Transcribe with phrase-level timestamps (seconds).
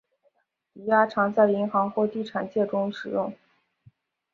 [0.73, 3.31] 抵押常在银行或地产界中使用。